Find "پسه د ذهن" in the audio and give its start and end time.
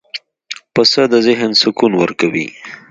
0.73-1.51